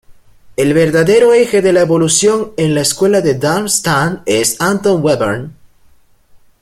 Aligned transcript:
El 0.55 0.73
verdadero 0.73 1.31
eje 1.35 1.61
de 1.61 1.73
la 1.73 1.81
evolución 1.81 2.53
en 2.57 2.73
la 2.73 2.81
Escuela 2.81 3.21
de 3.21 3.35
Darmstadt 3.35 4.23
es 4.25 4.59
Anton 4.59 5.03
Webern. 5.03 5.55